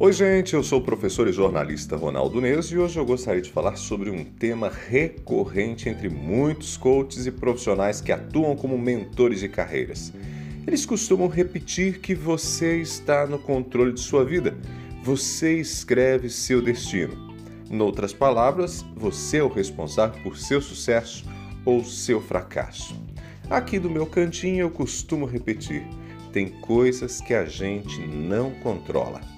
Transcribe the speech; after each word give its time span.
Oi, 0.00 0.12
gente, 0.12 0.54
eu 0.54 0.62
sou 0.62 0.78
o 0.78 0.84
professor 0.84 1.26
e 1.26 1.32
jornalista 1.32 1.96
Ronaldo 1.96 2.40
Neus 2.40 2.66
e 2.70 2.78
hoje 2.78 2.96
eu 2.96 3.04
gostaria 3.04 3.42
de 3.42 3.50
falar 3.50 3.74
sobre 3.74 4.10
um 4.10 4.24
tema 4.24 4.70
recorrente 4.70 5.88
entre 5.88 6.08
muitos 6.08 6.76
coaches 6.76 7.26
e 7.26 7.32
profissionais 7.32 8.00
que 8.00 8.12
atuam 8.12 8.54
como 8.54 8.78
mentores 8.78 9.40
de 9.40 9.48
carreiras. 9.48 10.12
Eles 10.64 10.86
costumam 10.86 11.26
repetir 11.26 11.98
que 11.98 12.14
você 12.14 12.80
está 12.80 13.26
no 13.26 13.40
controle 13.40 13.92
de 13.92 13.98
sua 13.98 14.24
vida, 14.24 14.56
você 15.02 15.58
escreve 15.58 16.30
seu 16.30 16.62
destino. 16.62 17.34
Noutras 17.68 18.12
palavras, 18.12 18.84
você 18.96 19.38
é 19.38 19.42
o 19.42 19.48
responsável 19.48 20.22
por 20.22 20.38
seu 20.38 20.60
sucesso 20.60 21.24
ou 21.64 21.84
seu 21.84 22.20
fracasso. 22.20 22.94
Aqui 23.50 23.80
do 23.80 23.90
meu 23.90 24.06
cantinho 24.06 24.60
eu 24.60 24.70
costumo 24.70 25.26
repetir: 25.26 25.84
tem 26.32 26.50
coisas 26.60 27.20
que 27.20 27.34
a 27.34 27.46
gente 27.46 27.98
não 28.06 28.52
controla. 28.62 29.37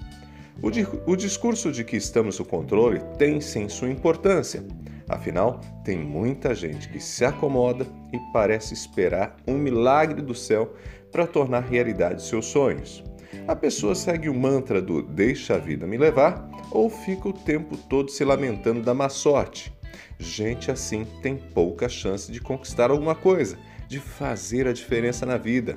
O, 0.62 0.70
di 0.70 0.86
o 1.06 1.16
discurso 1.16 1.72
de 1.72 1.82
que 1.84 1.96
estamos 1.96 2.38
no 2.38 2.44
controle 2.44 3.00
tem 3.18 3.40
sim 3.40 3.68
sua 3.68 3.88
importância. 3.88 4.62
Afinal, 5.08 5.60
tem 5.84 5.98
muita 5.98 6.54
gente 6.54 6.88
que 6.88 7.00
se 7.00 7.24
acomoda 7.24 7.86
e 8.12 8.18
parece 8.32 8.74
esperar 8.74 9.36
um 9.46 9.54
milagre 9.54 10.22
do 10.22 10.34
céu 10.34 10.74
para 11.10 11.26
tornar 11.26 11.60
realidade 11.60 12.22
seus 12.22 12.46
sonhos. 12.46 13.02
A 13.48 13.56
pessoa 13.56 13.94
segue 13.94 14.28
o 14.28 14.34
mantra 14.34 14.80
do 14.80 15.02
deixa 15.02 15.54
a 15.54 15.58
vida 15.58 15.86
me 15.86 15.96
levar 15.96 16.48
ou 16.70 16.88
fica 16.88 17.28
o 17.28 17.32
tempo 17.32 17.76
todo 17.76 18.10
se 18.10 18.24
lamentando 18.24 18.82
da 18.82 18.94
má 18.94 19.08
sorte. 19.08 19.72
Gente 20.18 20.70
assim 20.70 21.06
tem 21.22 21.36
pouca 21.36 21.88
chance 21.88 22.30
de 22.30 22.40
conquistar 22.40 22.90
alguma 22.90 23.14
coisa, 23.14 23.58
de 23.88 23.98
fazer 23.98 24.68
a 24.68 24.72
diferença 24.72 25.24
na 25.24 25.36
vida. 25.36 25.74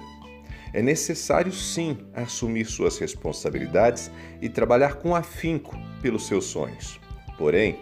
É 0.73 0.81
necessário 0.81 1.51
sim 1.51 1.99
assumir 2.13 2.65
suas 2.65 2.97
responsabilidades 2.97 4.09
e 4.41 4.49
trabalhar 4.49 4.95
com 4.95 5.15
afinco 5.15 5.77
pelos 6.01 6.25
seus 6.25 6.45
sonhos. 6.45 6.99
Porém, 7.37 7.79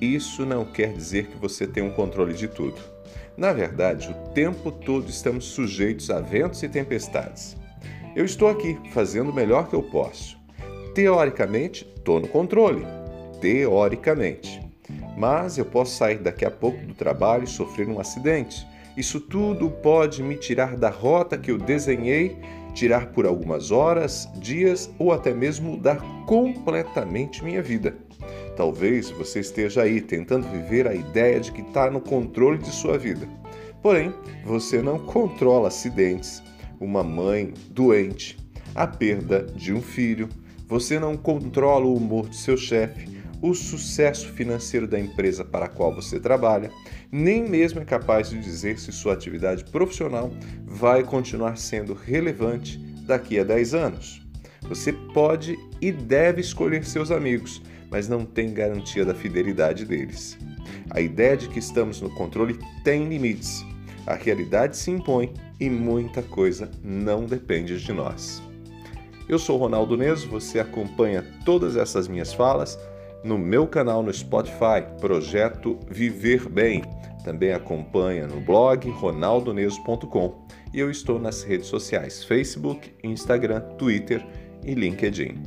isso 0.00 0.46
não 0.46 0.64
quer 0.64 0.92
dizer 0.92 1.26
que 1.26 1.36
você 1.36 1.66
tem 1.66 1.82
um 1.82 1.90
controle 1.90 2.32
de 2.34 2.46
tudo. 2.46 2.80
Na 3.36 3.52
verdade, 3.52 4.08
o 4.08 4.32
tempo 4.32 4.70
todo 4.70 5.08
estamos 5.08 5.46
sujeitos 5.46 6.10
a 6.10 6.20
ventos 6.20 6.62
e 6.62 6.68
tempestades. 6.68 7.56
Eu 8.14 8.24
estou 8.24 8.48
aqui 8.48 8.78
fazendo 8.92 9.30
o 9.30 9.34
melhor 9.34 9.68
que 9.68 9.74
eu 9.74 9.82
posso. 9.82 10.38
Teoricamente, 10.94 11.86
estou 11.96 12.20
no 12.20 12.28
controle. 12.28 12.84
Teoricamente. 13.40 14.60
Mas 15.16 15.58
eu 15.58 15.64
posso 15.64 15.96
sair 15.96 16.18
daqui 16.18 16.44
a 16.44 16.50
pouco 16.50 16.84
do 16.86 16.94
trabalho 16.94 17.44
e 17.44 17.48
sofrer 17.48 17.88
um 17.88 17.98
acidente 17.98 18.64
isso 18.98 19.20
tudo 19.20 19.70
pode 19.70 20.24
me 20.24 20.36
tirar 20.36 20.76
da 20.76 20.90
rota 20.90 21.38
que 21.38 21.52
eu 21.52 21.56
desenhei, 21.56 22.36
tirar 22.74 23.12
por 23.12 23.26
algumas 23.26 23.70
horas, 23.70 24.28
dias 24.40 24.90
ou 24.98 25.12
até 25.12 25.32
mesmo 25.32 25.70
mudar 25.70 26.02
completamente 26.26 27.44
minha 27.44 27.62
vida. 27.62 27.96
Talvez 28.56 29.08
você 29.08 29.38
esteja 29.38 29.82
aí 29.82 30.00
tentando 30.00 30.48
viver 30.48 30.88
a 30.88 30.94
ideia 30.96 31.38
de 31.38 31.52
que 31.52 31.60
está 31.60 31.88
no 31.88 32.00
controle 32.00 32.58
de 32.58 32.72
sua 32.72 32.98
vida. 32.98 33.28
Porém, 33.80 34.12
você 34.44 34.82
não 34.82 34.98
controla 34.98 35.68
acidentes, 35.68 36.42
uma 36.80 37.04
mãe 37.04 37.54
doente, 37.70 38.36
a 38.74 38.84
perda 38.84 39.46
de 39.54 39.72
um 39.72 39.80
filho, 39.80 40.28
você 40.66 40.98
não 40.98 41.16
controla 41.16 41.86
o 41.86 41.94
humor 41.94 42.28
de 42.28 42.36
seu 42.36 42.56
chefe, 42.56 43.17
o 43.40 43.54
sucesso 43.54 44.28
financeiro 44.28 44.86
da 44.86 44.98
empresa 44.98 45.44
para 45.44 45.66
a 45.66 45.68
qual 45.68 45.94
você 45.94 46.18
trabalha, 46.18 46.70
nem 47.10 47.48
mesmo 47.48 47.80
é 47.80 47.84
capaz 47.84 48.30
de 48.30 48.38
dizer 48.38 48.78
se 48.78 48.92
sua 48.92 49.12
atividade 49.12 49.64
profissional 49.64 50.30
vai 50.64 51.04
continuar 51.04 51.56
sendo 51.56 51.94
relevante 51.94 52.78
daqui 53.06 53.38
a 53.38 53.44
10 53.44 53.74
anos. 53.74 54.26
Você 54.62 54.92
pode 54.92 55.56
e 55.80 55.90
deve 55.90 56.40
escolher 56.40 56.84
seus 56.84 57.10
amigos, 57.10 57.62
mas 57.90 58.08
não 58.08 58.24
tem 58.24 58.52
garantia 58.52 59.04
da 59.04 59.14
fidelidade 59.14 59.84
deles. 59.84 60.36
A 60.90 61.00
ideia 61.00 61.36
de 61.36 61.48
que 61.48 61.58
estamos 61.58 62.00
no 62.00 62.10
controle 62.10 62.58
tem 62.84 63.08
limites. 63.08 63.64
A 64.06 64.14
realidade 64.14 64.76
se 64.76 64.90
impõe 64.90 65.32
e 65.60 65.70
muita 65.70 66.22
coisa 66.22 66.70
não 66.82 67.24
depende 67.24 67.78
de 67.78 67.92
nós. 67.92 68.42
Eu 69.28 69.38
sou 69.38 69.58
Ronaldo 69.58 69.96
Neso, 69.96 70.28
você 70.28 70.58
acompanha 70.58 71.24
todas 71.44 71.76
essas 71.76 72.08
minhas 72.08 72.32
falas 72.32 72.78
no 73.24 73.38
meu 73.38 73.66
canal 73.66 74.02
no 74.02 74.12
Spotify, 74.12 74.82
Projeto 75.00 75.78
Viver 75.88 76.48
Bem. 76.48 76.82
Também 77.24 77.52
acompanha 77.52 78.26
no 78.26 78.40
blog 78.40 78.88
ronaldoneso.com 78.90 80.46
e 80.72 80.80
eu 80.80 80.90
estou 80.90 81.18
nas 81.18 81.42
redes 81.42 81.66
sociais 81.66 82.24
Facebook, 82.24 82.94
Instagram, 83.02 83.60
Twitter 83.76 84.24
e 84.64 84.74
LinkedIn. 84.74 85.42